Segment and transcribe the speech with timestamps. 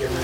[0.00, 0.23] Yeah.